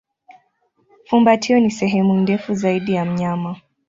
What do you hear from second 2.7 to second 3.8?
ya mnyama.